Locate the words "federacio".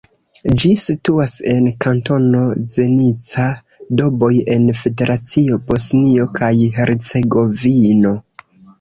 4.83-5.63